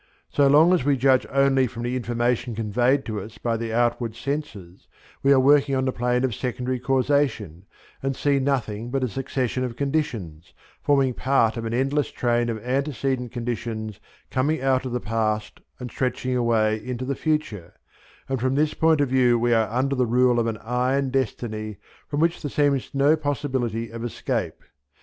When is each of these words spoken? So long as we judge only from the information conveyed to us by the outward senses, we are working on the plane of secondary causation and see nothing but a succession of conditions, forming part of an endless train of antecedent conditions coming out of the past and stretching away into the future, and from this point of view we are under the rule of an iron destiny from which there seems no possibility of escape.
So 0.31 0.47
long 0.47 0.73
as 0.73 0.83
we 0.83 0.97
judge 0.97 1.27
only 1.29 1.67
from 1.67 1.83
the 1.83 1.95
information 1.95 2.55
conveyed 2.55 3.05
to 3.05 3.21
us 3.21 3.37
by 3.37 3.55
the 3.55 3.71
outward 3.71 4.15
senses, 4.15 4.87
we 5.21 5.31
are 5.31 5.39
working 5.39 5.75
on 5.75 5.85
the 5.85 5.91
plane 5.91 6.23
of 6.23 6.33
secondary 6.33 6.79
causation 6.79 7.67
and 8.01 8.15
see 8.15 8.39
nothing 8.39 8.89
but 8.89 9.03
a 9.03 9.07
succession 9.07 9.63
of 9.63 9.75
conditions, 9.75 10.55
forming 10.81 11.13
part 11.13 11.55
of 11.55 11.65
an 11.65 11.73
endless 11.75 12.09
train 12.09 12.49
of 12.49 12.57
antecedent 12.65 13.31
conditions 13.31 13.99
coming 14.31 14.59
out 14.59 14.87
of 14.87 14.91
the 14.91 14.99
past 14.99 15.59
and 15.79 15.91
stretching 15.91 16.35
away 16.35 16.83
into 16.83 17.05
the 17.05 17.13
future, 17.13 17.75
and 18.27 18.41
from 18.41 18.55
this 18.55 18.73
point 18.73 19.01
of 19.01 19.09
view 19.09 19.37
we 19.37 19.53
are 19.53 19.69
under 19.69 19.93
the 19.95 20.07
rule 20.07 20.39
of 20.39 20.47
an 20.47 20.57
iron 20.63 21.11
destiny 21.11 21.77
from 22.07 22.19
which 22.19 22.41
there 22.41 22.49
seems 22.49 22.89
no 22.95 23.15
possibility 23.15 23.91
of 23.91 24.03
escape. 24.03 24.63